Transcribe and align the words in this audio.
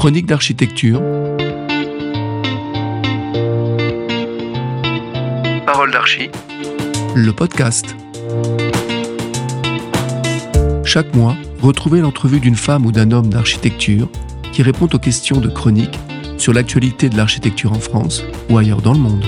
Chronique 0.00 0.24
d'architecture. 0.24 1.02
Parole 5.66 5.90
d'archi. 5.90 6.30
Le 7.14 7.30
podcast. 7.32 7.94
Chaque 10.86 11.14
mois, 11.14 11.36
retrouvez 11.60 12.00
l'entrevue 12.00 12.40
d'une 12.40 12.54
femme 12.54 12.86
ou 12.86 12.92
d'un 12.92 13.10
homme 13.10 13.28
d'architecture 13.28 14.08
qui 14.54 14.62
répond 14.62 14.88
aux 14.90 14.98
questions 14.98 15.38
de 15.38 15.50
chronique 15.50 15.98
sur 16.38 16.54
l'actualité 16.54 17.10
de 17.10 17.18
l'architecture 17.18 17.72
en 17.72 17.80
France 17.80 18.24
ou 18.48 18.56
ailleurs 18.56 18.80
dans 18.80 18.94
le 18.94 19.00
monde. 19.00 19.22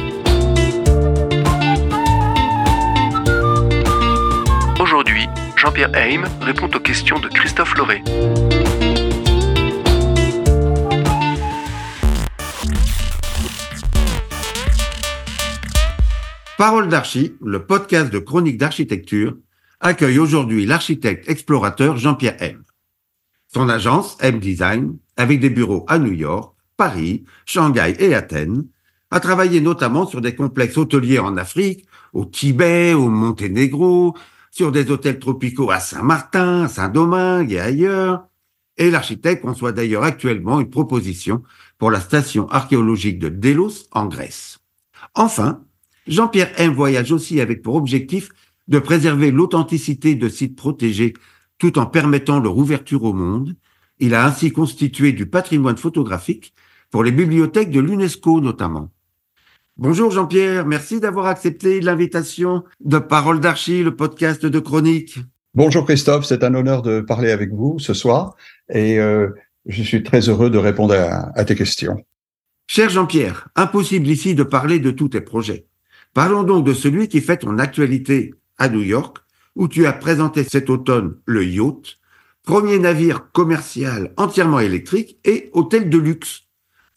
Aujourd'hui, 4.81 5.29
Jean-Pierre 5.55 5.95
Heim 5.95 6.25
répond 6.41 6.71
aux 6.75 6.81
questions 6.81 7.19
de 7.19 7.29
Christophe 7.29 7.75
Lauré. 7.77 8.03
Parole 16.63 16.87
d'Archi, 16.87 17.35
le 17.45 17.67
podcast 17.67 18.13
de 18.13 18.21
chronique 18.21 18.57
d'architecture, 18.57 19.37
accueille 19.81 20.21
aujourd'hui 20.21 20.65
l'architecte 20.65 21.29
explorateur 21.29 21.97
Jean-Pierre 21.97 22.37
M. 22.39 22.63
Son 23.49 23.69
agence, 23.69 24.17
M 24.21 24.39
Design, 24.39 24.97
avec 25.17 25.41
des 25.41 25.51
bureaux 25.51 25.85
à 25.89 25.99
New 25.99 26.13
York, 26.13 26.55
Paris, 26.77 27.25
Shanghai 27.47 27.97
et 27.99 28.15
Athènes, 28.15 28.69
a 29.11 29.19
travaillé 29.19 29.61
notamment 29.61 30.07
sur 30.07 30.21
des 30.21 30.37
complexes 30.37 30.77
hôteliers 30.79 31.19
en 31.19 31.37
Afrique, 31.37 31.85
au 32.13 32.27
Tibet, 32.27 32.95
au 32.95 33.09
Monténégro, 33.09 34.17
sur 34.53 34.71
des 34.71 34.89
hôtels 34.93 35.19
tropicaux 35.19 35.73
à 35.73 35.81
Saint-Martin, 35.81 36.69
Saint-Domingue 36.69 37.51
et 37.51 37.59
ailleurs. 37.59 38.29
Et 38.77 38.93
l'architecte 38.93 39.43
conçoit 39.43 39.73
d'ailleurs 39.73 40.05
actuellement 40.05 40.61
une 40.61 40.71
proposition 40.71 41.43
pour 41.79 41.91
la 41.91 41.99
station 41.99 42.49
archéologique 42.51 43.19
de 43.19 43.31
Délos 43.31 43.89
en 43.91 44.07
Grèce. 44.07 44.61
Enfin, 45.17 45.65
Jean-Pierre 46.07 46.53
M 46.59 46.73
voyage 46.73 47.13
aussi 47.13 47.41
avec 47.41 47.63
pour 47.63 47.77
objectif 47.77 48.31
de 48.69 48.79
préserver 48.79 49.31
l'authenticité 49.31 50.15
de 50.15 50.29
sites 50.29 50.57
protégés 50.57 51.15
tout 51.59 51.79
en 51.79 51.87
permettant 51.87 52.41
leur 52.41 52.57
ouverture 52.57 53.05
au 53.05 53.13
monde. 53.13 53.55
Il 53.99 54.15
a 54.15 54.27
ainsi 54.27 54.51
constitué 54.51 55.13
du 55.13 55.27
patrimoine 55.27 55.77
photographique 55.77 56.55
pour 56.91 57.05
les 57.05 57.13
bibliothèques 57.13 57.71
de 57.71 57.81
l'UNESCO 57.81 58.41
notamment. 58.41 58.91
Bonjour 59.77 60.11
Jean-Pierre, 60.11 60.67
merci 60.67 61.01
d'avoir 61.01 61.27
accepté 61.27 61.81
l'invitation 61.81 62.65
de 62.85 62.99
Parole 62.99 63.41
d'Archie, 63.41 63.83
le 63.83 63.95
podcast 63.95 64.45
de 64.45 64.59
chronique. 64.59 65.19
Bonjour 65.55 65.85
Christophe, 65.85 66.25
c'est 66.25 66.45
un 66.45 66.55
honneur 66.55 66.83
de 66.83 67.01
parler 67.01 67.31
avec 67.31 67.53
vous 67.53 67.79
ce 67.79 67.95
soir 67.95 68.35
et 68.69 68.99
euh, 68.99 69.29
je 69.67 69.83
suis 69.83 70.03
très 70.03 70.29
heureux 70.29 70.51
de 70.51 70.59
répondre 70.59 70.95
à, 70.95 71.31
à 71.39 71.45
tes 71.45 71.55
questions. 71.55 72.05
Cher 72.67 72.91
Jean-Pierre, 72.91 73.49
impossible 73.55 74.09
ici 74.09 74.35
de 74.35 74.43
parler 74.43 74.79
de 74.79 74.91
tous 74.91 75.11
tes 75.11 75.21
projets. 75.21 75.67
Parlons 76.15 76.43
donc 76.43 76.67
de 76.67 76.75
celui 76.75 77.09
qui 77.09 77.23
fait 77.23 77.39
ton 77.39 77.59
actualité 77.59 78.35
à 78.59 78.69
New 78.69 78.83
York, 78.83 79.19
où 79.57 79.67
tu 79.67 79.87
as 79.87 79.95
présenté 79.95 80.45
cet 80.45 80.69
automne 80.69 81.15
le 81.25 81.45
Yacht, 81.45 81.99
premier 82.45 82.79
navire 82.79 83.31
commercial 83.33 84.13
entièrement 84.19 84.61
électrique 84.61 85.19
et 85.25 85.49
hôtel 85.53 85.89
de 85.89 85.97
luxe. 85.97 86.43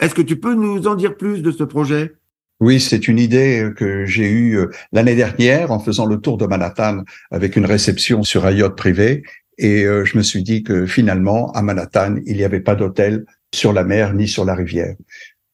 Est-ce 0.02 0.16
que 0.16 0.22
tu 0.22 0.36
peux 0.36 0.54
nous 0.54 0.86
en 0.88 0.96
dire 0.96 1.16
plus 1.16 1.42
de 1.42 1.52
ce 1.52 1.64
projet? 1.64 2.16
Oui, 2.60 2.82
c'est 2.82 3.08
une 3.08 3.20
idée 3.20 3.70
que 3.76 4.06
j'ai 4.06 4.30
eue 4.30 4.58
euh, 4.58 4.70
l'année 4.92 5.16
dernière 5.16 5.72
en 5.72 5.80
faisant 5.80 6.06
le 6.06 6.18
tour 6.18 6.38
de 6.38 6.46
Manhattan 6.46 7.04
avec 7.32 7.56
une 7.56 7.66
réception 7.66 8.24
sur 8.24 8.46
un 8.46 8.52
yacht 8.52 8.76
privé. 8.76 9.24
Et 9.58 9.86
euh, 9.86 10.04
je 10.04 10.18
me 10.18 10.24
suis 10.24 10.44
dit 10.44 10.64
que 10.64 10.86
finalement, 10.86 11.52
à 11.54 11.62
Manhattan, 11.62 12.18
il 12.26 12.36
n'y 12.36 12.44
avait 12.44 12.62
pas 12.62 12.76
d'hôtel 12.76 13.26
sur 13.54 13.72
la 13.72 13.84
mer 13.86 14.14
ni 14.14 14.28
sur 14.28 14.44
la 14.44 14.56
rivière. 14.56 14.96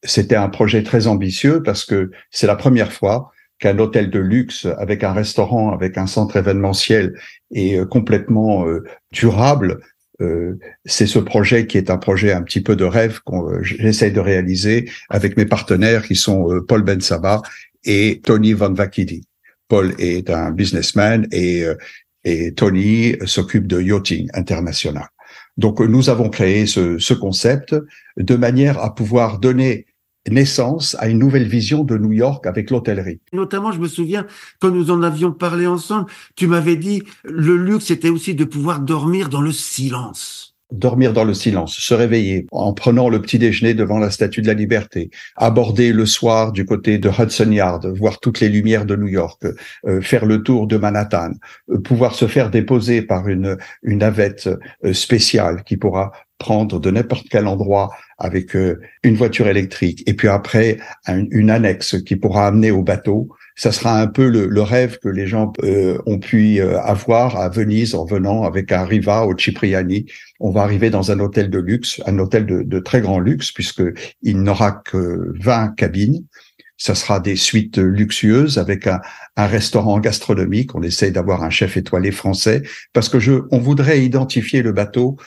C'était 0.04 0.36
un 0.36 0.50
projet 0.50 0.82
très 0.82 1.06
ambitieux 1.06 1.62
parce 1.62 1.86
que 1.86 2.10
c'est 2.32 2.48
la 2.48 2.56
première 2.56 2.92
fois 2.92 3.32
qu'un 3.62 3.78
hôtel 3.78 4.10
de 4.10 4.20
luxe 4.20 4.68
avec 4.78 5.04
un 5.04 5.14
restaurant, 5.14 5.72
avec 5.72 5.98
un 5.98 6.08
centre 6.08 6.36
événementiel 6.36 7.14
est 7.54 7.80
euh, 7.80 7.86
complètement 7.86 8.68
euh, 8.68 8.84
durable. 9.14 9.80
Euh, 10.20 10.58
c'est 10.84 11.08
ce 11.08 11.20
projet 11.20 11.68
qui 11.68 11.78
est 11.78 11.90
un 11.90 11.98
projet 11.98 12.34
un 12.34 12.42
petit 12.42 12.62
peu 12.62 12.76
de 12.76 12.84
rêve 12.84 13.22
qu'on 13.24 13.62
j'essaie 13.62 14.12
de 14.12 14.20
réaliser 14.20 14.90
avec 15.10 15.38
mes 15.38 15.46
partenaires 15.46 16.06
qui 16.06 16.16
sont 16.16 16.62
Paul 16.68 16.84
Ben 16.84 17.02
Saba 17.02 17.42
et 17.86 18.20
Tony 18.24 18.54
Van 18.54 18.74
Vakidi. 18.74 19.24
Paul 19.68 19.94
est 20.00 20.30
un 20.30 20.52
businessman 20.52 21.28
et, 21.32 21.64
et 22.24 22.54
Tony 22.54 23.16
s'occupe 23.26 23.66
de 23.66 23.82
yachting 23.82 24.30
international. 24.34 25.08
Donc 25.58 25.80
nous 25.80 26.10
avons 26.10 26.30
créé 26.30 26.68
ce 26.68 27.14
concept 27.14 27.76
de 28.18 28.36
manière 28.36 28.78
à 28.80 28.94
pouvoir 28.94 29.40
donner 29.40 29.88
naissance 30.30 30.96
à 31.00 31.08
une 31.08 31.20
nouvelle 31.20 31.48
vision 31.48 31.84
de 31.84 31.98
New 31.98 32.12
York 32.12 32.46
avec 32.46 32.70
l'hôtellerie. 32.70 33.20
Notamment, 33.34 33.72
je 33.72 33.80
me 33.80 33.88
souviens, 33.88 34.28
quand 34.60 34.72
nous 34.72 34.92
en 34.92 35.02
avions 35.02 35.32
parlé 35.32 35.68
ensemble, 35.68 36.12
tu 36.36 36.48
m'avais 36.48 36.76
dit, 36.76 37.04
le 37.24 37.58
luxe, 37.58 37.86
c'était 37.86 38.10
aussi 38.10 38.36
de 38.36 38.46
pouvoir 38.46 38.80
dormir 38.80 39.30
dans 39.30 39.42
le 39.42 39.52
silence 39.52 40.51
dormir 40.72 41.14
dans 41.14 41.24
le 41.24 41.34
silence, 41.34 41.78
se 41.78 41.94
réveiller 41.94 42.48
en 42.52 42.74
prenant 42.74 43.10
le 43.10 43.22
petit 43.22 43.40
déjeuner 43.40 43.74
devant 43.74 44.00
la 44.00 44.10
Statue 44.10 44.42
de 44.42 44.48
la 44.48 44.54
Liberté, 44.54 45.10
aborder 45.36 45.94
le 45.94 46.06
soir 46.06 46.52
du 46.52 46.66
côté 46.66 46.98
de 46.98 47.10
Hudson 47.10 47.52
Yard, 47.52 47.86
voir 47.88 48.20
toutes 48.20 48.40
les 48.40 48.50
lumières 48.50 48.86
de 48.86 48.96
New 48.96 49.08
York, 49.08 49.46
euh, 49.86 50.02
faire 50.02 50.26
le 50.26 50.44
tour 50.44 50.68
de 50.68 50.78
Manhattan, 50.78 51.32
euh, 51.70 51.80
pouvoir 51.80 52.16
se 52.16 52.28
faire 52.28 52.50
déposer 52.50 53.02
par 53.02 53.28
une, 53.28 53.58
navette 53.84 54.50
euh, 54.84 54.94
spéciale 54.94 55.64
qui 55.64 55.78
pourra 55.78 56.12
prendre 56.38 56.80
de 56.80 56.90
n'importe 56.90 57.28
quel 57.30 57.46
endroit 57.46 57.92
avec 58.18 58.56
une 58.56 59.16
voiture 59.16 59.48
électrique 59.48 60.04
et 60.08 60.16
puis 60.16 60.28
après 60.28 60.80
une 61.08 61.52
annexe 61.52 62.02
qui 62.02 62.16
pourra 62.16 62.48
amener 62.48 62.72
au 62.72 62.82
bateau. 62.82 63.30
Ça 63.56 63.72
sera 63.72 64.00
un 64.00 64.08
peu 64.08 64.28
le, 64.28 64.62
rêve 64.62 65.00
que 65.00 65.10
les 65.10 65.28
gens 65.28 65.52
euh, 65.64 65.98
ont 66.06 66.20
pu 66.20 66.60
euh, 66.60 66.80
avoir 66.82 67.38
à 67.38 67.50
Venise 67.50 67.96
en 67.96 68.06
venant 68.06 68.44
avec 68.44 68.72
un 68.72 68.86
Riva 68.86 69.26
au 69.26 69.38
Cipriani. 69.38 70.06
On 70.40 70.52
va 70.52 70.62
arriver 70.62 70.90
dans 70.90 71.12
un 71.12 71.20
hôtel 71.20 71.50
de 71.50 71.60
luxe, 71.60 72.02
un 72.06 72.18
hôtel 72.20 72.46
de, 72.46 72.80
très 72.80 73.02
grand 73.02 73.20
luxe 73.20 73.52
puisque 73.52 73.84
il 74.22 74.42
n'aura 74.42 74.72
que 74.72 75.34
20 75.40 75.76
cabines. 75.76 76.24
Ça 76.78 76.96
sera 76.96 77.20
des 77.20 77.36
suites 77.36 77.78
luxueuses 77.78 78.58
avec 78.58 78.88
un, 78.88 79.02
un 79.36 79.46
restaurant 79.46 80.00
gastronomique. 80.00 80.74
On 80.74 80.82
essaye 80.82 81.12
d'avoir 81.12 81.44
un 81.44 81.52
chef 81.52 81.78
étoilé 81.78 82.12
français 82.12 82.64
parce 82.94 83.10
que 83.10 83.20
je, 83.20 83.44
on 83.52 83.60
voudrait 83.60 84.04
identifier 84.04 84.64
le 84.64 84.72
bateau 84.72 85.18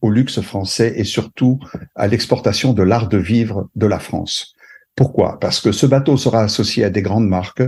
au 0.00 0.10
luxe 0.10 0.40
français 0.40 0.92
et 0.96 1.04
surtout 1.04 1.58
à 1.94 2.08
l'exportation 2.08 2.72
de 2.72 2.82
l'art 2.82 3.08
de 3.08 3.18
vivre 3.18 3.68
de 3.76 3.86
la 3.86 3.98
France. 3.98 4.54
Pourquoi? 4.94 5.38
Parce 5.40 5.60
que 5.60 5.72
ce 5.72 5.86
bateau 5.86 6.16
sera 6.16 6.42
associé 6.42 6.84
à 6.84 6.90
des 6.90 7.02
grandes 7.02 7.28
marques, 7.28 7.62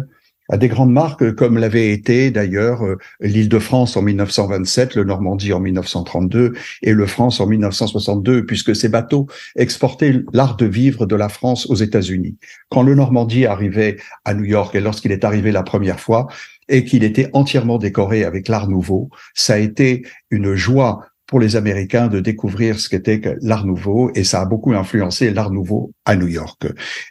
à 0.51 0.59
des 0.59 0.69
grandes 0.69 0.93
marques 0.93 1.35
comme 1.35 1.57
l'avait 1.57 1.91
été 1.91 2.31
d'ailleurs 2.31 2.85
euh, 2.85 2.99
l'île 3.21 3.49
de 3.49 3.59
France 3.59 3.97
en 3.97 4.03
1927, 4.03 4.95
le 4.95 5.05
Normandie 5.05 5.55
en 5.55 5.61
1932 5.61 6.53
et 6.83 6.93
le 6.93 7.07
France 7.07 7.41
en 7.41 7.47
1962, 7.47 8.45
puisque 8.45 8.77
ces 8.77 8.91
bateaux 8.91 9.27
exportaient 9.57 10.23
l'art 10.35 10.57
de 10.57 10.67
vivre 10.67 11.07
de 11.07 11.17
la 11.17 11.31
France 11.31 11.67
aux 11.71 11.77
États-Unis. 11.77 12.37
Quand 12.69 12.83
le 12.83 12.95
Normandie 12.95 13.47
arrivait 13.47 13.97
à 14.27 14.35
New 14.35 14.45
York 14.45 14.75
et 14.75 14.81
lorsqu'il 14.81 15.13
est 15.13 15.25
arrivé 15.25 15.51
la 15.51 15.63
première 15.63 16.01
fois, 16.01 16.27
et 16.69 16.85
qu'il 16.85 17.05
était 17.05 17.29
entièrement 17.33 17.79
décoré 17.79 18.25
avec 18.25 18.49
l'art 18.49 18.69
nouveau, 18.69 19.11
ça 19.35 19.55
a 19.55 19.59
été 19.59 20.07
une 20.31 20.55
joie 20.55 21.07
pour 21.27 21.41
les 21.41 21.57
Américains 21.57 22.09
de 22.09 22.21
découvrir 22.21 22.79
ce 22.79 22.89
qu'était 22.89 23.21
l'art 23.41 23.65
nouveau 23.65 24.11
et 24.15 24.25
ça 24.25 24.43
a 24.43 24.45
beaucoup 24.45 24.75
influencé 24.75 25.31
l'art 25.31 25.51
nouveau 25.51 25.93
à 26.05 26.17
New 26.17 26.29
York. 26.29 26.67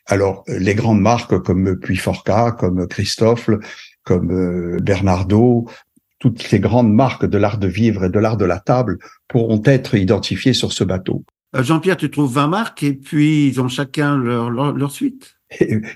Alors 0.06 0.44
les 0.47 0.75
grandes 0.75 1.01
marques 1.01 1.40
comme 1.40 1.78
Puy-Forca, 1.79 2.51
comme 2.51 2.88
Christophe, 2.88 3.50
comme 4.03 4.31
euh, 4.31 4.78
Bernardo, 4.81 5.66
toutes 6.19 6.51
les 6.51 6.59
grandes 6.59 6.94
marques 6.94 7.25
de 7.25 7.38
l'art 7.38 7.57
de 7.57 7.68
vivre 7.68 8.06
et 8.06 8.09
de 8.09 8.19
l'art 8.19 8.38
de 8.38 8.46
la 8.46 8.59
table 8.59 8.97
pourront 9.28 9.62
être 9.65 9.95
identifiées 9.95 10.54
sur 10.54 10.71
ce 10.71 10.83
bateau. 10.83 11.24
Euh, 11.56 11.63
Jean-Pierre, 11.63 11.98
tu 11.98 12.09
trouves 12.09 12.33
20 12.33 12.48
marques 12.48 12.83
et 12.83 12.94
puis 12.94 13.48
ils 13.48 13.62
ont 13.62 13.68
chacun 13.68 14.18
leur, 14.18 14.50
leur 14.50 14.92
suite? 14.92 15.32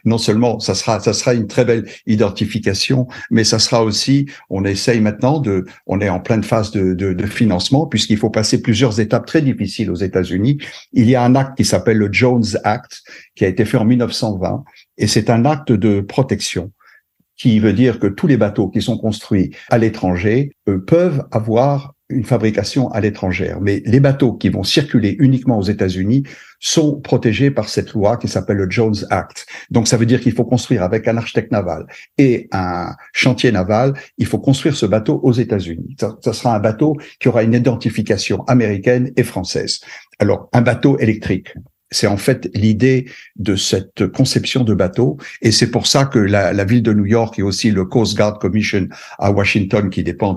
Non 0.05 0.17
seulement 0.17 0.59
ça 0.59 0.75
sera 0.75 0.99
ça 0.99 1.13
sera 1.13 1.33
une 1.33 1.47
très 1.47 1.65
belle 1.65 1.85
identification, 2.05 3.07
mais 3.31 3.43
ça 3.43 3.59
sera 3.59 3.83
aussi 3.83 4.27
on 4.49 4.65
essaye 4.65 4.99
maintenant 4.99 5.39
de 5.39 5.65
on 5.85 6.01
est 6.01 6.09
en 6.09 6.19
pleine 6.19 6.43
phase 6.43 6.71
de, 6.71 6.93
de, 6.93 7.13
de 7.13 7.25
financement 7.25 7.87
puisqu'il 7.87 8.17
faut 8.17 8.29
passer 8.29 8.61
plusieurs 8.61 8.99
étapes 8.99 9.25
très 9.25 9.41
difficiles 9.41 9.91
aux 9.91 9.95
États-Unis. 9.95 10.57
Il 10.93 11.09
y 11.09 11.15
a 11.15 11.23
un 11.23 11.35
acte 11.35 11.57
qui 11.57 11.65
s'appelle 11.65 11.97
le 11.97 12.11
Jones 12.11 12.45
Act 12.63 13.01
qui 13.35 13.45
a 13.45 13.47
été 13.47 13.65
fait 13.65 13.77
en 13.77 13.85
1920 13.85 14.63
et 14.97 15.07
c'est 15.07 15.29
un 15.29 15.45
acte 15.45 15.71
de 15.71 16.01
protection 16.01 16.71
qui 17.37 17.59
veut 17.59 17.73
dire 17.73 17.99
que 17.99 18.07
tous 18.07 18.27
les 18.27 18.37
bateaux 18.37 18.67
qui 18.67 18.81
sont 18.81 18.97
construits 18.97 19.51
à 19.69 19.77
l'étranger 19.77 20.51
peuvent 20.87 21.25
avoir 21.31 21.93
une 22.09 22.23
fabrication 22.23 22.89
à 22.89 23.01
l'étrangère. 23.01 23.59
Mais 23.61 23.81
les 23.85 23.99
bateaux 23.99 24.33
qui 24.33 24.49
vont 24.49 24.63
circuler 24.63 25.15
uniquement 25.19 25.57
aux 25.57 25.63
États-Unis 25.63 26.23
sont 26.59 26.99
protégés 26.99 27.51
par 27.51 27.69
cette 27.69 27.93
loi 27.93 28.17
qui 28.17 28.27
s'appelle 28.27 28.57
le 28.57 28.69
Jones 28.69 28.95
Act. 29.09 29.45
Donc 29.71 29.87
ça 29.87 29.97
veut 29.97 30.05
dire 30.05 30.21
qu'il 30.21 30.31
faut 30.31 30.45
construire 30.45 30.83
avec 30.83 31.07
un 31.07 31.17
architecte 31.17 31.51
naval 31.51 31.85
et 32.17 32.47
un 32.51 32.95
chantier 33.13 33.51
naval, 33.51 33.93
il 34.17 34.25
faut 34.25 34.39
construire 34.39 34.75
ce 34.75 34.85
bateau 34.85 35.19
aux 35.21 35.33
États-Unis. 35.33 35.95
Ça, 35.99 36.17
ça, 36.23 36.33
sera 36.33 36.55
un 36.55 36.59
bateau 36.59 36.95
qui 37.19 37.27
aura 37.27 37.43
une 37.43 37.53
identification 37.53 38.43
américaine 38.45 39.11
et 39.17 39.23
française. 39.23 39.81
Alors 40.19 40.49
un 40.53 40.61
bateau 40.61 40.97
électrique, 40.99 41.53
c'est 41.91 42.07
en 42.07 42.17
fait 42.17 42.49
l'idée 42.53 43.09
de 43.35 43.55
cette 43.55 44.07
conception 44.07 44.63
de 44.63 44.73
bateau, 44.73 45.17
et 45.41 45.51
c'est 45.51 45.71
pour 45.71 45.87
ça 45.87 46.05
que 46.05 46.19
la, 46.19 46.63
ville 46.65 46.83
de 46.83 46.93
New 46.93 47.05
York 47.05 47.39
et 47.39 47.43
aussi 47.43 47.71
le 47.71 47.85
Coast 47.85 48.15
Guard 48.17 48.39
Commission 48.39 48.87
à 49.19 49.31
Washington, 49.31 49.89
qui 49.89 50.03
dépend 50.03 50.35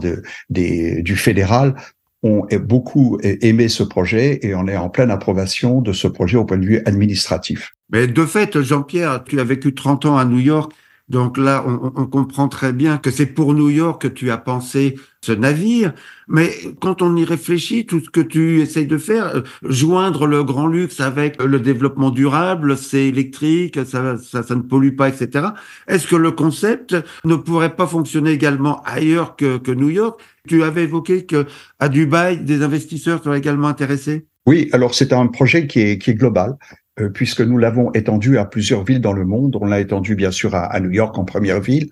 du 0.49 1.17
fédéral, 1.17 1.75
ont 2.23 2.47
beaucoup 2.63 3.19
aimé 3.23 3.69
ce 3.69 3.83
projet 3.83 4.41
et 4.43 4.55
on 4.55 4.67
est 4.69 4.77
en 4.77 4.91
pleine 4.91 5.11
approbation 5.11 5.81
de 5.81 5.93
ce 5.93 6.07
projet 6.07 6.37
au 6.37 6.45
point 6.45 6.59
de 6.59 6.67
vue 6.67 6.83
administratif. 6.85 7.75
Mais 7.91 8.07
de 8.07 8.27
fait, 8.27 8.61
Jean-Pierre, 8.61 9.25
tu 9.25 9.41
as 9.41 9.45
vécu 9.45 9.75
30 9.75 10.07
ans 10.07 10.19
à 10.19 10.25
New 10.25 10.39
York. 10.39 10.73
Donc 11.11 11.37
là, 11.37 11.65
on, 11.67 11.93
on, 11.97 12.07
comprend 12.07 12.49
très 12.49 12.73
bien 12.73 12.97
que 12.97 13.11
c'est 13.11 13.27
pour 13.27 13.53
New 13.53 13.69
York 13.69 14.01
que 14.01 14.09
tu 14.09 14.31
as 14.31 14.39
pensé 14.39 14.97
ce 15.23 15.33
navire. 15.33 15.93
Mais 16.29 16.51
quand 16.81 17.03
on 17.03 17.17
y 17.17 17.25
réfléchit, 17.25 17.85
tout 17.85 18.01
ce 18.01 18.09
que 18.09 18.21
tu 18.21 18.61
essayes 18.61 18.87
de 18.87 18.97
faire, 18.97 19.35
euh, 19.35 19.41
joindre 19.65 20.27
le 20.27 20.45
grand 20.45 20.69
luxe 20.69 21.01
avec 21.01 21.43
le 21.43 21.59
développement 21.59 22.11
durable, 22.11 22.77
c'est 22.77 23.09
électrique, 23.09 23.79
ça, 23.85 24.17
ça, 24.19 24.45
ça, 24.45 24.55
ne 24.55 24.63
pollue 24.63 24.95
pas, 24.95 25.09
etc. 25.09 25.49
Est-ce 25.89 26.07
que 26.07 26.17
le 26.17 26.31
concept 26.31 26.97
ne 27.25 27.35
pourrait 27.35 27.75
pas 27.75 27.89
fonctionner 27.89 28.31
également 28.31 28.81
ailleurs 28.85 29.35
que, 29.35 29.59
que 29.59 29.73
New 29.73 29.91
York? 29.91 30.21
Tu 30.49 30.63
avais 30.63 30.85
évoqué 30.85 31.27
que 31.27 31.47
à 31.81 31.89
Dubaï, 31.89 32.39
des 32.39 32.63
investisseurs 32.63 33.23
seraient 33.23 33.39
également 33.39 33.69
intéressés. 33.69 34.27
Oui, 34.47 34.71
alors 34.73 34.95
c'est 34.95 35.13
un 35.13 35.27
projet 35.27 35.67
qui 35.67 35.81
est, 35.81 35.99
qui 35.99 36.11
est 36.11 36.15
global. 36.15 36.57
Euh, 37.01 37.09
puisque 37.09 37.41
nous 37.41 37.59
l'avons 37.59 37.93
étendu 37.93 38.39
à 38.39 38.45
plusieurs 38.45 38.85
villes 38.85 39.01
dans 39.01 39.13
le 39.13 39.25
monde. 39.25 39.57
On 39.61 39.67
l'a 39.67 39.81
étendu 39.81 40.15
bien 40.15 40.31
sûr 40.31 40.55
à, 40.55 40.79
New 40.81 40.91
York 40.91 41.17
en 41.19 41.25
première 41.25 41.61
ville, 41.61 41.89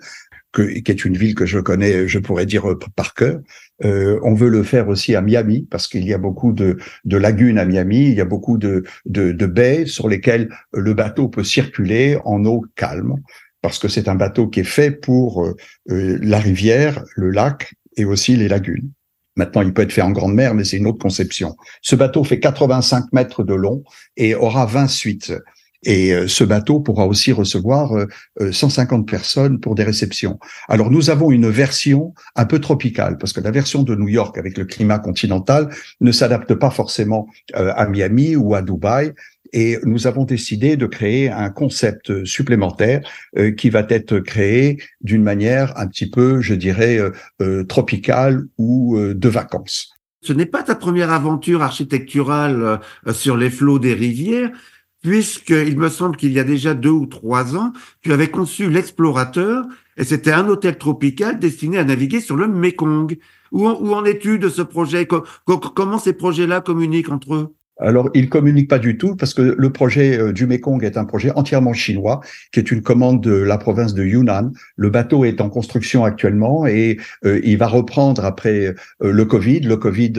qui 0.55 0.83
est 0.87 1.05
une 1.05 1.17
ville 1.17 1.35
que 1.35 1.47
je 1.47 1.59
connais, 1.59 2.09
je 2.09 2.19
pourrais 2.19 2.47
dire 2.47 2.71
euh, 2.71 2.79
par 2.97 3.15
cœur. 3.15 3.41
Euh, 3.85 4.19
on 4.23 4.35
veut 4.35 4.49
le 4.49 4.63
faire 4.63 4.89
aussi 4.89 5.15
à 5.15 5.23
Miami 5.23 5.67
parce 5.71 5.89
qu'il 5.89 6.05
y 6.05 6.13
a 6.13 6.19
beaucoup 6.19 6.53
de, 6.53 6.79
lagunes 7.05 7.59
à 7.59 7.65
Miami, 7.65 8.09
il 8.09 8.15
y 8.15 8.21
a 8.21 8.25
beaucoup 8.25 8.59
de 8.59 8.85
baies 9.47 9.87
sur 9.87 10.09
lesquelles 10.09 10.49
le 10.73 10.95
bateau 10.95 11.29
peut 11.29 11.45
circuler 11.45 12.19
en 12.25 12.45
eau 12.45 12.65
calme 12.75 13.17
parce 13.63 13.79
que 13.79 13.89
c'est 13.89 14.09
un 14.09 14.15
bateau 14.15 14.49
qui 14.49 14.61
est 14.61 14.65
fait 14.65 14.91
pour 14.91 15.45
euh, 15.45 15.55
la 15.87 16.39
rivière, 16.39 17.05
le 17.17 17.31
lac 17.31 17.75
et 17.97 18.05
aussi 18.05 18.37
les 18.37 18.49
lagunes. 18.49 18.91
Maintenant, 19.39 19.63
il 19.63 19.73
peut 19.73 19.83
être 19.83 19.93
fait 19.93 20.03
en 20.03 20.11
grande 20.11 20.35
mer, 20.35 20.53
mais 20.53 20.65
c'est 20.65 20.77
une 20.77 20.87
autre 20.87 20.99
conception. 20.99 21.57
Ce 21.81 21.97
bateau 21.97 22.25
fait 22.25 22.41
85 22.41 23.13
mètres 23.13 23.45
de 23.45 23.55
long 23.55 23.85
et 24.17 24.35
aura 24.35 24.67
20 24.67 24.89
suites. 24.89 25.33
Et 25.85 26.13
euh, 26.13 26.27
ce 26.27 26.43
bateau 26.43 26.81
pourra 26.81 27.07
aussi 27.07 27.31
recevoir 27.31 27.93
150 28.51 28.99
euh, 28.99 29.03
euh, 29.03 29.07
personnes 29.07 29.61
pour 29.61 29.77
des 29.77 29.85
réceptions. 29.85 30.41
Alors 30.69 30.91
nous 30.91 31.09
avons 31.09 31.31
une 31.31 31.49
version 31.49 32.15
un 32.35 32.47
peu 32.47 32.59
tropicale, 32.59 33.17
parce 33.17 33.33
que 33.33 33.41
la 33.41 33.53
version 33.53 33.85
de 33.85 33.95
New 33.95 34.09
York 34.09 34.37
avec 34.39 34.59
le 34.59 34.65
climat 34.65 34.99
continental 34.99 35.69
ne 36.01 36.11
s'adapte 36.11 36.55
pas 36.55 36.71
forcément 36.71 37.29
à 37.55 37.87
Miami 37.87 38.35
ou 38.35 38.57
à 38.57 38.63
Dubaï. 38.63 39.13
Et 39.53 39.79
nous 39.85 40.07
avons 40.07 40.25
décidé 40.25 40.77
de 40.77 40.87
créer 40.87 41.31
un 41.31 41.51
concept 41.51 42.25
supplémentaire 42.25 43.01
euh, 43.37 43.51
qui 43.51 43.71
va 43.71 43.87
être 43.89 44.19
créé 44.19 44.83
d'une 45.01 45.23
manière 45.23 45.77
un 45.79 45.87
petit 45.87 46.09
peu, 46.09 46.41
je 46.41 46.55
dirais, 46.55 46.99
euh, 46.99 47.11
euh, 47.41 47.65
tropicale 47.65 48.47
ou 48.59 48.99
de 48.99 49.29
vacances. 49.29 49.91
Ce 50.23 50.33
n'est 50.33 50.47
pas 50.47 50.63
ta 50.63 50.75
première 50.75 51.13
aventure 51.13 51.63
architecturale 51.63 52.81
sur 53.13 53.37
les 53.37 53.51
flots 53.51 53.79
des 53.79 53.95
rivières, 53.95 54.51
puisqu'il 55.03 55.79
me 55.79 55.89
semble 55.89 56.17
qu'il 56.17 56.33
y 56.33 56.41
a 56.41 56.45
déjà 56.45 56.75
deux 56.75 56.91
ou 56.91 57.07
trois 57.07 57.57
ans, 57.57 57.73
tu 58.03 58.13
avais 58.13 58.29
conçu 58.29 58.69
l'explorateur, 58.69 59.65
et 59.97 60.05
c'était 60.05 60.33
un 60.33 60.49
hôtel 60.49 60.77
tropical 60.77 61.39
destiné 61.39 61.79
à 61.79 61.85
naviguer 61.85 62.21
sur 62.21 62.37
le 62.37 62.49
Mekong. 62.49 63.17
Où, 63.53 63.69
où 63.69 63.95
en 63.95 64.05
es-tu 64.05 64.39
de 64.39 64.49
ce 64.49 64.63
projet? 64.63 65.07
Comment 65.47 65.99
ces 65.99 66.13
projets-là 66.13 66.61
communiquent 66.61 67.11
entre 67.11 67.35
eux? 67.35 67.55
Alors, 67.81 68.11
il 68.15 68.29
communique 68.29 68.69
pas 68.69 68.79
du 68.79 68.99
tout 68.99 69.15
parce 69.15 69.35
que 69.35 69.55
le 69.57 69.71
projet 69.71 70.19
euh, 70.19 70.33
du 70.33 70.47
Mekong 70.47 70.83
est 70.83 70.97
un 70.97 71.05
projet 71.05 71.31
entièrement 71.37 71.73
chinois, 71.73 72.21
qui 72.53 72.59
est 72.59 72.71
une 72.73 72.83
commande 72.83 73.23
de 73.23 73.33
la 73.33 73.57
province 73.57 73.95
de 73.95 74.05
Yunnan. 74.05 74.51
Le 74.77 74.91
bateau 74.91 75.25
est 75.25 75.41
en 75.41 75.49
construction 75.49 76.05
actuellement 76.05 76.67
et 76.67 76.99
euh, 77.25 77.41
il 77.45 77.57
va 77.57 77.69
reprendre 77.69 78.25
après 78.25 78.75
euh, 79.03 79.13
le 79.13 79.25
Covid, 79.25 79.61
le 79.61 79.77
Covid 79.77 80.13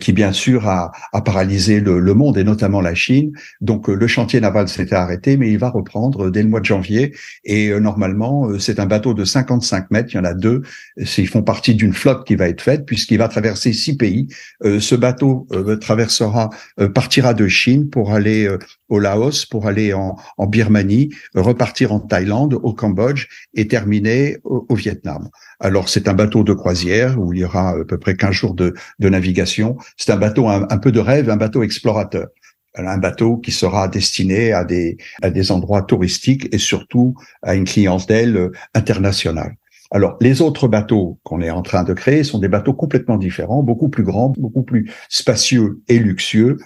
qui 0.00 0.12
bien 0.12 0.32
sûr 0.32 0.68
a, 0.68 0.92
a 1.12 1.20
paralysé 1.22 1.80
le, 1.80 1.98
le, 1.98 2.14
monde 2.14 2.38
et 2.38 2.44
notamment 2.44 2.80
la 2.80 2.94
Chine. 2.94 3.32
Donc, 3.60 3.88
le 3.88 4.06
chantier 4.06 4.40
naval 4.40 4.68
s'était 4.68 4.94
arrêté, 4.94 5.36
mais 5.36 5.50
il 5.50 5.58
va 5.58 5.70
reprendre 5.70 6.30
dès 6.30 6.42
le 6.42 6.48
mois 6.48 6.60
de 6.60 6.64
janvier. 6.64 7.14
Et 7.44 7.70
normalement, 7.80 8.58
c'est 8.58 8.78
un 8.78 8.86
bateau 8.86 9.14
de 9.14 9.24
55 9.24 9.90
mètres. 9.90 10.10
Il 10.12 10.16
y 10.16 10.20
en 10.20 10.24
a 10.24 10.34
deux. 10.34 10.62
Ils 10.96 11.28
font 11.28 11.42
partie 11.42 11.74
d'une 11.74 11.92
flotte 11.92 12.26
qui 12.26 12.36
va 12.36 12.48
être 12.48 12.60
faite 12.60 12.86
puisqu'il 12.86 13.18
va 13.18 13.28
traverser 13.28 13.72
six 13.72 13.96
pays. 13.96 14.28
ce 14.62 14.94
bateau 14.94 15.46
traversera 15.80 16.50
partira 16.92 17.34
de 17.34 17.48
Chine 17.48 17.90
pour 17.90 18.12
aller 18.12 18.46
euh, 18.46 18.58
au 18.88 18.98
Laos, 18.98 19.46
pour 19.46 19.66
aller 19.66 19.92
en, 19.92 20.16
Birmanie, 20.46 21.10
repartir 21.34 21.92
en 21.92 22.00
Thaïlande, 22.00 22.58
au 22.62 22.72
Cambodge 22.72 23.26
et 23.54 23.68
terminer 23.68 24.38
au, 24.44 24.74
Vietnam. 24.74 25.28
Alors 25.60 25.88
c'est 25.88 26.08
un 26.08 26.14
bateau 26.14 26.44
de 26.44 26.52
croisière 26.52 27.18
où 27.18 27.32
il 27.32 27.40
y 27.40 27.44
aura 27.44 27.70
à 27.70 27.84
peu 27.84 27.98
près 27.98 28.16
15 28.16 28.32
jours 28.32 28.54
de, 28.54 28.74
navigation. 29.00 29.76
C'est 29.96 30.12
un 30.12 30.16
bateau 30.16 30.48
un, 30.48 30.78
peu 30.78 30.92
de 30.92 31.00
rêve, 31.00 31.30
un 31.30 31.36
bateau 31.36 31.62
explorateur. 31.62 32.28
Un 32.74 32.98
bateau 32.98 33.36
qui 33.36 33.52
sera 33.52 33.88
destiné 33.88 34.52
à 34.52 34.64
des, 34.64 34.96
à 35.20 35.30
des 35.30 35.52
endroits 35.52 35.82
touristiques 35.82 36.48
et 36.54 36.58
surtout 36.58 37.14
à 37.42 37.54
une 37.54 37.64
clientèle 37.64 38.36
euh, 38.36 38.52
internationale. 38.74 39.56
Alors, 39.94 40.16
les 40.22 40.40
autres 40.40 40.68
bateaux 40.68 41.18
qu'on 41.22 41.42
est 41.42 41.50
en 41.50 41.60
train 41.60 41.84
de 41.84 41.92
créer 41.92 42.24
sont 42.24 42.38
des 42.38 42.48
bateaux 42.48 42.72
complètement 42.72 43.18
différents, 43.18 43.62
beaucoup 43.62 43.90
plus 43.90 44.04
grands, 44.04 44.32
beaucoup 44.38 44.62
plus 44.62 44.90
spacieux 45.10 45.82
et 45.86 45.98
luxueux, 45.98 46.56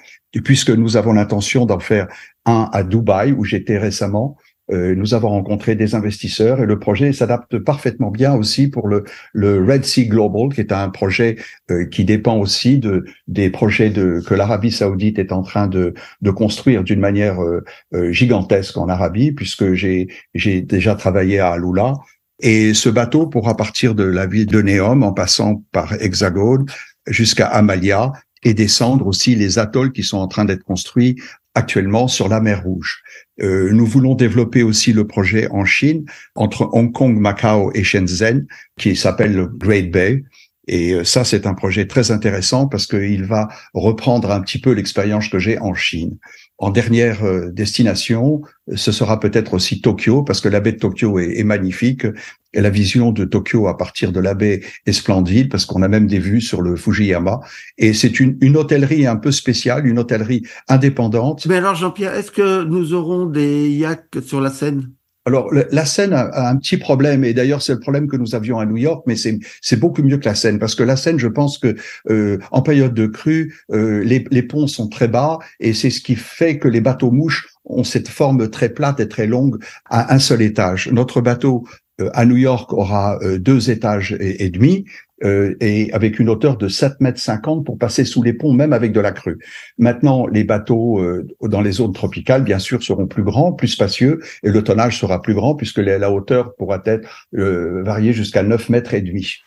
puisque 0.41 0.71
nous 0.71 0.97
avons 0.97 1.13
l'intention 1.13 1.67
d'en 1.67 1.81
faire 1.81 2.09
un 2.45 2.69
à 2.73 2.83
Dubaï, 2.83 3.33
où 3.33 3.45
j'étais 3.45 3.79
récemment, 3.79 4.37
euh, 4.73 4.97
nous 4.97 5.15
avons 5.15 5.29
rencontré 5.29 5.77
des 5.77 5.95
investisseurs 5.95 6.61
et 6.61 6.67
le 6.67 6.79
projet 6.79 7.13
s'adapte 7.13 7.59
parfaitement 7.59 8.11
bien 8.11 8.35
aussi 8.35 8.67
pour 8.69 8.89
le, 8.89 9.05
le 9.33 9.65
Red 9.65 9.85
Sea 9.85 10.07
Global, 10.09 10.53
qui 10.53 10.61
est 10.61 10.73
un 10.73 10.89
projet 10.89 11.37
euh, 11.71 11.87
qui 11.87 12.05
dépend 12.05 12.37
aussi 12.37 12.79
de 12.79 13.05
des 13.29 13.49
projets 13.49 13.91
de, 13.91 14.21
que 14.27 14.35
l'Arabie 14.35 14.73
Saoudite 14.73 15.21
est 15.21 15.31
en 15.31 15.43
train 15.43 15.69
de, 15.69 15.95
de 16.21 16.31
construire 16.33 16.83
d'une 16.83 16.99
manière 16.99 17.41
euh, 17.41 17.63
gigantesque 18.11 18.77
en 18.77 18.89
Arabie, 18.89 19.31
puisque 19.31 19.75
j'ai 19.75 20.09
j'ai 20.35 20.63
déjà 20.63 20.97
travaillé 20.97 21.39
à 21.39 21.53
Alula. 21.53 21.95
Et 22.41 22.75
ce 22.75 22.89
bateau 22.89 23.29
pourra 23.29 23.57
partir 23.57 23.95
de 23.95 24.05
la 24.05 24.27
ville 24.27 24.47
de 24.47 24.61
Neom 24.61 25.03
en 25.05 25.13
passant 25.13 25.63
par 25.73 25.95
Hexagone 25.95 26.67
jusqu'à 27.07 27.47
Amalia 27.47 28.13
et 28.47 28.55
descendre 28.55 29.09
aussi 29.09 29.35
les 29.35 29.59
atolls 29.59 29.91
qui 29.91 30.05
sont 30.05 30.19
en 30.19 30.29
train 30.29 30.45
d'être 30.45 30.63
construits 30.63 31.17
actuellement 31.55 32.07
sur 32.07 32.29
la 32.29 32.41
mer 32.41 32.63
Rouge. 32.63 33.03
Euh, 33.43 33.73
nous 33.73 33.85
voulons 33.85 34.15
développer 34.15 34.63
aussi 34.63 34.93
le 34.93 35.05
projet 35.05 35.49
en 35.51 35.65
Chine 35.65 36.05
entre 36.37 36.69
Hong 36.73 36.93
Kong, 36.93 37.19
Macao 37.19 37.73
et 37.75 37.83
Shenzhen 37.83 38.47
qui 38.79 38.95
s'appelle 38.95 39.35
le 39.35 39.49
Great 39.49 39.91
Bay. 39.91 40.23
Et 40.69 40.93
euh, 40.93 41.03
ça, 41.03 41.25
c'est 41.25 41.45
un 41.45 41.55
projet 41.55 41.89
très 41.89 42.13
intéressant 42.13 42.69
parce 42.69 42.87
qu'il 42.87 43.25
va 43.25 43.49
reprendre 43.75 44.31
un 44.31 44.41
petit 44.41 44.61
peu 44.61 44.71
l'expérience 44.71 45.29
que 45.29 45.41
j'ai 45.41 45.59
en 45.59 45.75
Chine. 45.75 46.17
En 46.59 46.71
dernière 46.71 47.23
euh, 47.25 47.51
destination, 47.51 48.41
ce 48.75 48.91
sera 48.91 49.21
peut-être 49.21 49.55
aussi 49.55 49.83
Tokyo, 49.83 50.23
parce 50.23 50.41
que 50.41 50.49
la 50.49 50.61
baie 50.61 50.73
de 50.73 50.79
Tokyo 50.79 51.19
est, 51.19 51.45
magnifique. 51.45 52.07
Et 52.55 52.63
la 52.63 52.71
vision 52.71 53.13
de 53.13 53.27
Tokyo 53.27 53.69
à 53.69 53.77
partir 53.77 54.11
de 54.11 54.21
la 54.21 54.33
baie 54.33 54.63
est 54.87 54.93
splendide, 54.93 55.51
parce 55.51 55.67
qu'on 55.67 55.83
a 55.83 55.89
même 55.89 56.07
des 56.07 56.19
vues 56.19 56.41
sur 56.41 56.63
le 56.63 56.77
Fujiyama. 56.77 57.41
Et 57.77 57.93
c'est 57.93 58.21
une, 58.21 58.39
une 58.41 58.57
hôtellerie 58.57 59.07
un 59.07 59.17
peu 59.17 59.33
spéciale, 59.33 59.87
une 59.87 59.99
hôtellerie 59.99 60.47
indépendante. 60.69 61.45
Mais 61.47 61.57
alors, 61.57 61.75
Jean-Pierre, 61.75 62.15
est-ce 62.15 62.31
que 62.31 62.65
nous 62.65 62.95
aurons 62.95 63.27
des 63.27 63.69
yaks 63.69 64.17
sur 64.25 64.41
la 64.41 64.51
Seine? 64.51 64.91
Alors, 65.27 65.53
la 65.53 65.85
Seine 65.85 66.13
a, 66.13 66.49
un 66.49 66.57
petit 66.57 66.77
problème, 66.77 67.25
et 67.25 67.35
d'ailleurs 67.35 67.61
c'est 67.61 67.73
le 67.73 67.81
problème 67.81 68.07
que 68.07 68.17
nous 68.17 68.37
avions 68.37 68.61
à 68.61 68.65
New 68.65 68.77
York, 68.77 69.03
mais 69.09 69.17
c'est 69.17 69.77
beaucoup 69.77 70.05
mieux 70.05 70.19
que 70.19 70.25
la 70.25 70.37
Seine, 70.37 70.61
parce 70.61 70.77
que 70.77 70.85
la 70.85 70.95
Seine, 70.95 71.19
je 71.19 71.27
pense 71.27 71.59
que 71.59 71.75
euh, 72.09 72.39
en 72.53 72.63
période 72.63 72.95
de 72.95 73.09
crue, 73.09 73.53
euh, 73.73 74.05
les, 74.05 74.25
les, 74.31 74.43
ponts 74.45 74.69
sont 74.69 74.89
très 74.89 75.09
bas, 75.09 75.41
et 75.59 75.75
c'est 75.75 75.91
ce 75.91 76.01
qui 76.01 76.15
fait 76.15 76.59
que 76.59 76.69
les 76.69 76.81
bateaux 76.81 77.11
mouches 77.11 77.49
ont 77.65 77.83
cette 77.83 78.09
forme 78.09 78.49
très 78.51 78.69
plate 78.69 79.01
et 79.01 79.09
très 79.09 79.27
longue 79.27 79.61
à 79.91 80.15
un 80.15 80.21
seul 80.21 80.43
étage. 80.43 80.89
Notre 80.93 81.21
bateau 81.21 81.67
euh, 82.01 82.09
à 82.15 82.25
New 82.25 82.37
York 82.37 82.73
aura 82.73 83.19
deux 83.39 83.69
étages 83.69 84.17
et 84.21 84.49
demi, 84.49 84.85
euh, 85.25 85.55
et 85.61 85.91
avec 85.93 86.19
une 86.19 86.29
hauteur 86.29 86.59
de 86.59 86.69
7 86.69 87.01
mètres 87.01 87.19
50 87.21 87.65
pour 87.65 87.79
passer 87.79 88.05
sous 88.05 88.23
les 88.23 88.35
ponts, 88.35 88.53
même 88.53 88.75
avec 88.75 88.93
de 88.93 89.01
la 89.01 89.13
crue. 89.13 89.39
Maintenant, 89.79 90.27
les 90.27 90.45
bateaux 90.45 91.01
euh, 91.01 91.27
dans 91.41 91.63
les 91.63 91.73
zones 91.73 91.95
tropicales, 91.95 92.45
bien 92.45 92.59
sûr, 92.59 92.83
seront 92.83 93.07
plus 93.07 93.23
grands, 93.23 93.53
plus 93.53 93.69
spacieux, 93.69 94.21
et 94.43 94.51
le 94.51 94.63
tonnage 94.63 95.01
sera 95.01 95.23
plus 95.23 95.35
grand 95.35 95.55
puisque 95.55 95.79
la, 95.79 96.11
hauteur 96.11 96.55
pourra 96.57 96.83
être 96.85 97.29
euh, 97.35 97.83
variée 97.83 98.13
jusqu'à 98.13 98.43
9 98.43 98.69
mètres 98.69 98.95
et 98.95 99.01
demi. 99.01 99.39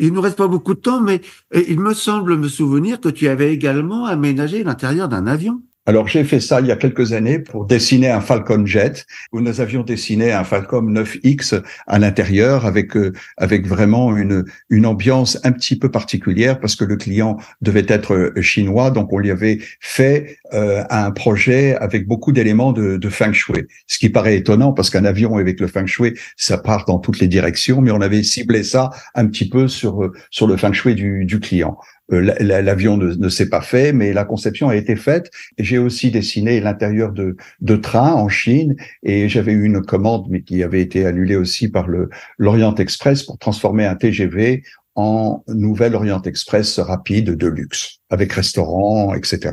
il 0.00 0.12
nous 0.12 0.20
reste 0.20 0.36
pas 0.36 0.48
beaucoup 0.48 0.74
de 0.74 0.80
temps, 0.80 1.00
mais 1.00 1.20
il 1.54 1.78
me 1.78 1.94
semble 1.94 2.36
me 2.36 2.48
souvenir 2.48 3.00
que 3.00 3.08
tu 3.08 3.28
avais 3.28 3.52
également 3.52 4.04
aménagé 4.04 4.64
l'intérieur 4.64 5.08
d'un 5.08 5.26
avion. 5.26 5.62
Alors 5.88 6.08
j'ai 6.08 6.24
fait 6.24 6.40
ça 6.40 6.60
il 6.60 6.66
y 6.66 6.72
a 6.72 6.76
quelques 6.76 7.12
années 7.12 7.38
pour 7.38 7.64
dessiner 7.64 8.10
un 8.10 8.20
Falcon 8.20 8.66
Jet 8.66 9.06
où 9.32 9.40
nous 9.40 9.60
avions 9.60 9.84
dessiné 9.84 10.32
un 10.32 10.42
Falcon 10.42 10.82
9X 10.82 11.62
à 11.86 11.98
l'intérieur 12.00 12.66
avec 12.66 12.96
euh, 12.96 13.12
avec 13.36 13.68
vraiment 13.68 14.16
une 14.16 14.44
une 14.68 14.84
ambiance 14.84 15.38
un 15.44 15.52
petit 15.52 15.78
peu 15.78 15.88
particulière 15.88 16.58
parce 16.58 16.74
que 16.74 16.84
le 16.84 16.96
client 16.96 17.36
devait 17.60 17.86
être 17.86 18.14
euh, 18.14 18.42
chinois 18.42 18.90
donc 18.90 19.12
on 19.12 19.18
lui 19.18 19.30
avait 19.30 19.60
fait 19.78 20.38
euh, 20.54 20.82
un 20.90 21.12
projet 21.12 21.76
avec 21.76 22.08
beaucoup 22.08 22.32
d'éléments 22.32 22.72
de, 22.72 22.96
de 22.96 23.08
feng 23.08 23.32
shui. 23.32 23.66
Ce 23.86 24.00
qui 24.00 24.08
paraît 24.08 24.36
étonnant 24.36 24.72
parce 24.72 24.90
qu'un 24.90 25.04
avion 25.04 25.36
avec 25.36 25.60
le 25.60 25.68
feng 25.68 25.86
shui 25.86 26.14
ça 26.36 26.58
part 26.58 26.84
dans 26.86 26.98
toutes 26.98 27.20
les 27.20 27.28
directions 27.28 27.80
mais 27.80 27.92
on 27.92 28.00
avait 28.00 28.24
ciblé 28.24 28.64
ça 28.64 28.90
un 29.14 29.26
petit 29.26 29.48
peu 29.48 29.68
sur 29.68 30.02
euh, 30.02 30.12
sur 30.32 30.48
le 30.48 30.56
feng 30.56 30.72
shui 30.72 30.96
du, 30.96 31.24
du 31.24 31.38
client. 31.38 31.78
Euh, 32.12 32.32
l'avion 32.40 32.96
ne, 32.96 33.28
s'est 33.28 33.48
pas 33.48 33.60
fait, 33.60 33.92
mais 33.92 34.12
la 34.12 34.24
conception 34.24 34.68
a 34.68 34.76
été 34.76 34.96
faite. 34.96 35.30
J'ai 35.58 35.78
aussi 35.78 36.10
dessiné 36.10 36.60
l'intérieur 36.60 37.12
de, 37.12 37.36
de 37.60 37.76
trains 37.76 38.12
en 38.12 38.28
Chine 38.28 38.76
et 39.02 39.28
j'avais 39.28 39.52
eu 39.52 39.64
une 39.64 39.82
commande, 39.82 40.26
mais 40.30 40.42
qui 40.42 40.62
avait 40.62 40.80
été 40.80 41.06
annulée 41.06 41.36
aussi 41.36 41.68
par 41.68 41.88
le 41.88 42.08
l'Orient 42.38 42.74
Express 42.74 43.22
pour 43.22 43.38
transformer 43.38 43.86
un 43.86 43.96
TGV 43.96 44.62
en 44.94 45.44
Nouvelle 45.48 45.94
Orient 45.94 46.22
Express 46.22 46.78
rapide 46.78 47.32
de 47.36 47.46
luxe, 47.46 47.98
avec 48.08 48.32
restaurant, 48.32 49.14
etc. 49.14 49.52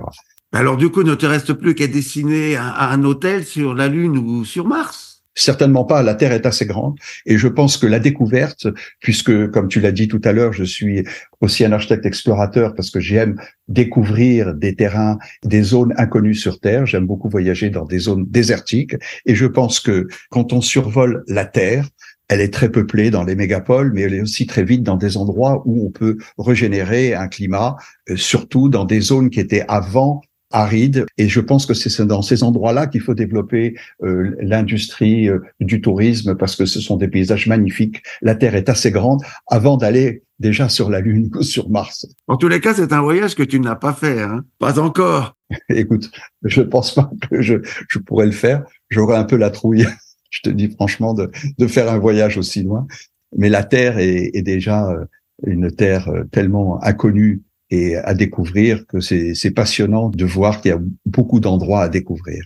Alors 0.53 0.77
du 0.77 0.89
coup, 0.89 1.03
ne 1.03 1.15
te 1.15 1.25
reste 1.25 1.53
plus 1.53 1.75
qu'à 1.75 1.87
dessiner 1.87 2.55
un 2.55 3.03
hôtel 3.03 3.43
sur 3.43 3.73
la 3.73 3.87
Lune 3.87 4.17
ou 4.17 4.45
sur 4.45 4.67
Mars 4.67 5.12
Certainement 5.35 5.83
pas, 5.83 6.03
la 6.03 6.13
Terre 6.13 6.31
est 6.31 6.45
assez 6.45 6.65
grande 6.65 6.97
et 7.25 7.37
je 7.37 7.47
pense 7.47 7.77
que 7.77 7.87
la 7.87 7.99
découverte, 7.99 8.67
puisque 8.99 9.49
comme 9.49 9.67
tu 9.67 9.79
l'as 9.79 9.91
dit 9.91 10.07
tout 10.07 10.21
à 10.23 10.31
l'heure, 10.31 10.53
je 10.53 10.63
suis 10.63 11.03
aussi 11.41 11.65
un 11.65 11.71
architecte 11.71 12.05
explorateur 12.05 12.75
parce 12.75 12.91
que 12.91 12.99
j'aime 12.99 13.35
découvrir 13.67 14.53
des 14.53 14.75
terrains, 14.75 15.17
des 15.43 15.63
zones 15.63 15.93
inconnues 15.97 16.35
sur 16.35 16.59
Terre, 16.59 16.85
j'aime 16.85 17.07
beaucoup 17.07 17.29
voyager 17.29 17.69
dans 17.69 17.85
des 17.85 17.99
zones 17.99 18.25
désertiques 18.29 18.95
et 19.25 19.33
je 19.33 19.45
pense 19.47 19.79
que 19.79 20.07
quand 20.29 20.53
on 20.53 20.61
survole 20.61 21.23
la 21.27 21.45
Terre, 21.45 21.87
elle 22.29 22.41
est 22.41 22.53
très 22.53 22.69
peuplée 22.69 23.11
dans 23.11 23.23
les 23.23 23.35
mégapoles, 23.35 23.91
mais 23.93 24.01
elle 24.01 24.13
est 24.13 24.21
aussi 24.21 24.45
très 24.45 24.63
vite 24.63 24.83
dans 24.83 24.97
des 24.97 25.17
endroits 25.17 25.61
où 25.65 25.85
on 25.85 25.91
peut 25.91 26.17
régénérer 26.37 27.13
un 27.13 27.27
climat, 27.27 27.75
euh, 28.09 28.15
surtout 28.15 28.69
dans 28.69 28.85
des 28.85 29.01
zones 29.01 29.29
qui 29.29 29.39
étaient 29.39 29.65
avant 29.67 30.21
aride. 30.53 31.05
Et 31.17 31.27
je 31.27 31.39
pense 31.41 31.65
que 31.65 31.73
c'est 31.73 32.05
dans 32.05 32.21
ces 32.21 32.43
endroits-là 32.43 32.87
qu'il 32.87 33.01
faut 33.01 33.13
développer 33.15 33.75
euh, 34.03 34.35
l'industrie 34.39 35.27
euh, 35.27 35.39
du 35.59 35.81
tourisme 35.81 36.35
parce 36.35 36.55
que 36.55 36.65
ce 36.65 36.79
sont 36.79 36.95
des 36.95 37.09
paysages 37.09 37.47
magnifiques. 37.47 38.01
La 38.21 38.35
Terre 38.35 38.55
est 38.55 38.69
assez 38.69 38.91
grande 38.91 39.21
avant 39.47 39.75
d'aller 39.75 40.23
déjà 40.39 40.69
sur 40.69 40.89
la 40.89 41.01
Lune 41.01 41.29
ou 41.35 41.41
sur 41.41 41.69
Mars. 41.69 42.07
En 42.27 42.37
tous 42.37 42.47
les 42.47 42.61
cas, 42.61 42.73
c'est 42.73 42.93
un 42.93 43.01
voyage 43.01 43.35
que 43.35 43.43
tu 43.43 43.59
n'as 43.59 43.75
pas 43.75 43.93
fait, 43.93 44.21
hein 44.21 44.45
Pas 44.59 44.79
encore. 44.79 45.35
Écoute, 45.69 46.11
je 46.43 46.61
pense 46.61 46.93
pas 46.93 47.09
que 47.29 47.41
je, 47.41 47.55
je 47.89 47.99
pourrais 47.99 48.27
le 48.27 48.31
faire. 48.31 48.63
J'aurais 48.89 49.17
un 49.17 49.25
peu 49.25 49.35
la 49.35 49.49
trouille, 49.49 49.87
je 50.29 50.41
te 50.41 50.49
dis 50.49 50.69
franchement, 50.69 51.13
de, 51.13 51.29
de 51.57 51.67
faire 51.67 51.91
un 51.91 51.97
voyage 51.97 52.37
aussi 52.37 52.63
loin. 52.63 52.87
Mais 53.35 53.49
la 53.49 53.63
Terre 53.63 53.97
est, 53.97 54.31
est 54.35 54.43
déjà 54.43 54.87
euh, 54.89 55.05
une 55.45 55.71
Terre 55.71 56.11
tellement 56.31 56.81
inconnue 56.83 57.41
et 57.73 57.95
à 57.95 58.13
découvrir, 58.13 58.85
que 58.85 58.99
c'est 58.99 59.51
passionnant 59.51 60.09
de 60.09 60.25
voir 60.25 60.61
qu'il 60.61 60.69
y 60.69 60.73
a 60.75 60.79
beaucoup 61.07 61.39
d'endroits 61.39 61.81
à 61.81 61.89
découvrir. 61.89 62.43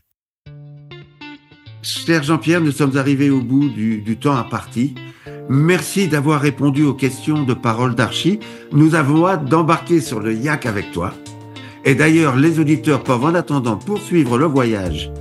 Cher 1.81 2.24
Jean-Pierre, 2.24 2.62
nous 2.62 2.72
sommes 2.72 2.96
arrivés 2.96 3.29
au 3.29 3.41
bout 3.41 3.67
du, 3.67 4.17
temps 4.17 4.38
imparti. 4.38 4.96
Merci 5.50 6.07
d'avoir 6.07 6.39
répondu 6.39 6.84
aux 6.84 6.93
questions 6.93 7.43
de 7.43 7.53
Parole 7.53 7.93
d'Archie. 7.93 8.39
Nous 8.72 8.96
avons 8.96 9.27
hâte 9.27 9.46
d'embarquer 9.46 10.00
sur 10.00 10.22
le 10.22 10.34
yak 10.34 10.65
avec 10.65 10.93
toi. 10.93 11.13
Et 11.84 11.93
d'ailleurs, 11.93 12.38
les 12.38 12.60
auditeurs 12.60 13.03
peuvent 13.03 13.25
en 13.25 13.36
attendant 13.36 13.75
poursuivre 13.75 14.38
le 14.38 14.46
voyage 14.46 15.12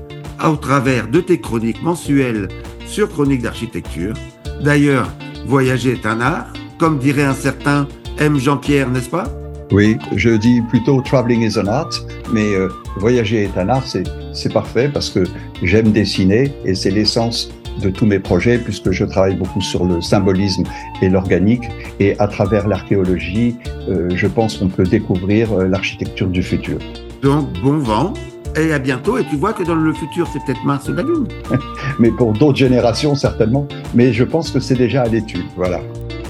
au 0.45 0.55
travers 0.55 1.09
de 1.09 1.21
tes 1.21 1.41
chroniques 1.41 1.83
mensuelles 1.83 2.49
sur 2.87 3.09
Chroniques 3.09 3.43
d'architecture. 3.43 4.15
D'ailleurs, 4.63 5.09
voyager 5.47 5.93
est 5.93 6.07
un 6.07 6.21
art, 6.21 6.53
comme 6.79 6.99
dirait 6.99 7.25
un 7.25 7.35
certain 7.35 7.89
M. 8.19 8.39
Jean-Pierre, 8.39 8.91
n'est-ce 8.91 9.11
pas? 9.11 9.27
Oui, 9.73 9.99
je 10.15 10.31
dis 10.31 10.63
plutôt 10.63 11.01
traveling 11.01 11.43
is 11.43 11.59
an 11.59 11.67
art, 11.67 11.91
mais 12.33 12.55
euh, 12.55 12.69
voyager 12.99 13.45
est 13.45 13.59
un 13.59 13.69
art, 13.69 13.85
c'est 13.87 14.53
parfait 14.53 14.89
parce 14.93 15.11
que 15.11 15.25
j'aime 15.63 15.91
dessiner 15.91 16.53
et 16.65 16.75
c'est 16.75 16.91
l'essence 16.91 17.51
de 17.83 17.91
tous 17.91 18.07
mes 18.07 18.21
projets 18.21 18.59
puisque 18.59 18.91
je 18.93 19.05
travaille 19.05 19.35
beaucoup 19.35 19.61
sur 19.61 19.85
le 19.85 20.01
symbolisme 20.01 20.63
et 21.03 21.09
l'organique 21.09 21.65
et 22.01 22.19
à 22.19 22.29
travers 22.29 22.69
l'archéologie, 22.69 23.57
euh, 23.89 24.09
je 24.15 24.27
pense 24.27 24.57
qu'on 24.57 24.69
peut 24.69 24.85
découvrir 24.85 25.53
euh, 25.53 25.67
l'architecture 25.67 26.29
du 26.29 26.43
futur. 26.43 26.79
Donc 27.23 27.49
bon 27.63 27.79
vent 27.79 28.15
et 28.57 28.73
à 28.73 28.79
bientôt 28.79 29.19
et 29.19 29.25
tu 29.25 29.37
vois 29.37 29.53
que 29.53 29.65
dans 29.65 29.75
le 29.75 29.93
futur 29.93 30.29
c'est 30.33 30.43
peut-être 30.45 30.65
Mars 30.65 30.89
ou 30.89 30.95
la 30.95 31.03
Lune. 31.03 31.27
mais 31.99 32.13
pour 32.13 32.33
d'autres 32.33 32.59
générations 32.59 33.15
certainement, 33.15 33.67
mais 33.95 34.13
je 34.13 34.25
pense 34.25 34.51
que 34.51 34.61
c'est 34.61 34.77
déjà 34.77 35.03
à 35.03 35.09
l'étude, 35.09 35.45
voilà. 35.57 35.81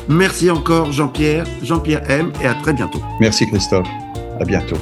Merci 0.08 0.50
encore 0.50 0.92
Jean-Pierre, 0.92 1.44
Jean-Pierre 1.62 2.08
M 2.10 2.32
et 2.42 2.46
à 2.46 2.54
très 2.54 2.72
bientôt. 2.72 3.00
Merci 3.20 3.46
Christophe, 3.46 3.88
à 4.40 4.44
bientôt. 4.44 4.76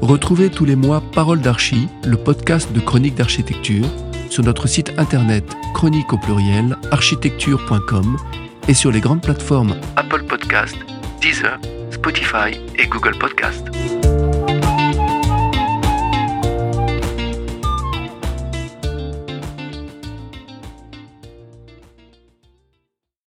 Retrouvez 0.00 0.50
tous 0.50 0.64
les 0.64 0.76
mois 0.76 1.02
Parole 1.14 1.40
d'Archie, 1.40 1.88
le 2.04 2.16
podcast 2.16 2.72
de 2.72 2.80
chronique 2.80 3.14
d'architecture, 3.14 3.86
sur 4.28 4.42
notre 4.42 4.66
site 4.66 4.92
internet 4.98 5.44
chronique 5.72 6.12
au 6.12 6.18
pluriel 6.18 6.76
architecture.com 6.90 8.16
et 8.68 8.74
sur 8.74 8.90
les 8.92 9.00
grandes 9.00 9.22
plateformes 9.22 9.76
Apple 9.96 10.24
Podcast, 10.24 10.76
Deezer, 11.20 11.58
Spotify 11.90 12.58
et 12.76 12.86
Google 12.86 13.16
Podcast. 13.18 13.64